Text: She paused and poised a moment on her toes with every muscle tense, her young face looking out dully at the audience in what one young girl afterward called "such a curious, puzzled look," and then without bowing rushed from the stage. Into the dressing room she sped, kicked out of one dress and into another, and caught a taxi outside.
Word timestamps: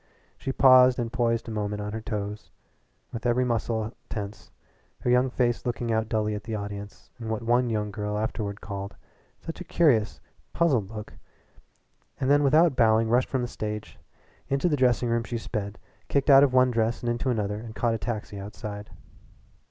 She 0.35 0.51
paused 0.51 0.97
and 0.97 1.13
poised 1.13 1.47
a 1.47 1.51
moment 1.51 1.79
on 1.79 1.93
her 1.93 2.01
toes 2.01 2.49
with 3.13 3.27
every 3.27 3.45
muscle 3.45 3.93
tense, 4.09 4.49
her 5.01 5.11
young 5.11 5.29
face 5.29 5.63
looking 5.63 5.91
out 5.91 6.09
dully 6.09 6.33
at 6.33 6.45
the 6.45 6.55
audience 6.55 7.11
in 7.19 7.29
what 7.29 7.43
one 7.43 7.69
young 7.69 7.91
girl 7.91 8.17
afterward 8.17 8.61
called 8.61 8.95
"such 9.41 9.61
a 9.61 9.63
curious, 9.63 10.19
puzzled 10.53 10.89
look," 10.89 11.13
and 12.19 12.31
then 12.31 12.41
without 12.41 12.75
bowing 12.75 13.09
rushed 13.09 13.29
from 13.29 13.43
the 13.43 13.47
stage. 13.47 13.99
Into 14.47 14.67
the 14.67 14.75
dressing 14.75 15.07
room 15.07 15.23
she 15.23 15.37
sped, 15.37 15.77
kicked 16.07 16.31
out 16.31 16.43
of 16.43 16.51
one 16.51 16.71
dress 16.71 17.01
and 17.03 17.07
into 17.11 17.29
another, 17.29 17.59
and 17.59 17.75
caught 17.75 17.93
a 17.93 17.99
taxi 17.99 18.39
outside. 18.39 18.89